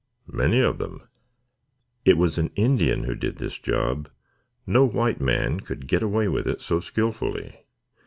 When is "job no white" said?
3.59-5.21